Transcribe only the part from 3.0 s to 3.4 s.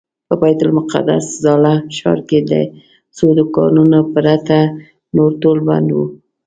څو